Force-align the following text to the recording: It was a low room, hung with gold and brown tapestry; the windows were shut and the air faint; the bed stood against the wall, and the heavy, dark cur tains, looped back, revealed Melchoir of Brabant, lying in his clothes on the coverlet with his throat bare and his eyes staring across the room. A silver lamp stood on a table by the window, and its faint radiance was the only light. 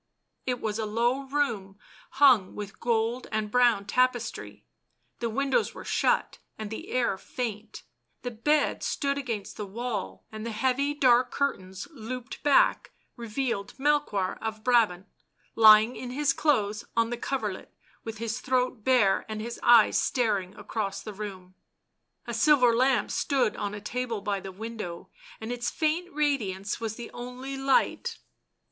It 0.47 0.59
was 0.59 0.79
a 0.79 0.87
low 0.87 1.27
room, 1.27 1.77
hung 2.13 2.55
with 2.55 2.79
gold 2.79 3.27
and 3.31 3.51
brown 3.51 3.85
tapestry; 3.85 4.65
the 5.19 5.29
windows 5.29 5.75
were 5.75 5.85
shut 5.85 6.39
and 6.57 6.71
the 6.71 6.89
air 6.89 7.19
faint; 7.19 7.83
the 8.23 8.31
bed 8.31 8.81
stood 8.81 9.19
against 9.19 9.57
the 9.57 9.65
wall, 9.67 10.25
and 10.31 10.43
the 10.43 10.49
heavy, 10.53 10.95
dark 10.95 11.29
cur 11.29 11.55
tains, 11.55 11.87
looped 11.91 12.41
back, 12.41 12.89
revealed 13.15 13.77
Melchoir 13.77 14.39
of 14.41 14.63
Brabant, 14.63 15.05
lying 15.53 15.95
in 15.95 16.09
his 16.09 16.33
clothes 16.33 16.83
on 16.97 17.11
the 17.11 17.15
coverlet 17.17 17.71
with 18.03 18.17
his 18.17 18.39
throat 18.41 18.83
bare 18.83 19.23
and 19.29 19.39
his 19.39 19.59
eyes 19.61 19.99
staring 20.01 20.55
across 20.55 21.03
the 21.03 21.13
room. 21.13 21.53
A 22.25 22.33
silver 22.33 22.75
lamp 22.75 23.11
stood 23.11 23.55
on 23.55 23.75
a 23.75 23.79
table 23.79 24.21
by 24.21 24.39
the 24.39 24.51
window, 24.51 25.11
and 25.39 25.51
its 25.51 25.69
faint 25.69 26.11
radiance 26.11 26.79
was 26.79 26.95
the 26.95 27.11
only 27.11 27.55
light. 27.55 28.17